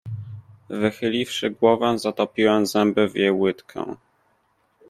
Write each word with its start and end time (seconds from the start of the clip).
"Wychyliwszy 0.69 1.49
głowę 1.49 1.99
zatopiłem 1.99 2.65
zęby 2.65 3.09
w 3.09 3.15
jej 3.15 3.31
łydkę." 3.31 3.95